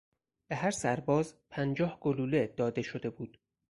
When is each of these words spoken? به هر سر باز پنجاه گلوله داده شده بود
به 0.47 0.55
هر 0.55 0.71
سر 0.71 0.99
باز 0.99 1.35
پنجاه 1.49 1.99
گلوله 1.99 2.53
داده 2.57 2.81
شده 2.81 3.09
بود 3.09 3.37